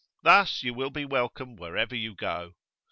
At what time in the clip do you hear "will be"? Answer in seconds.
0.73-1.05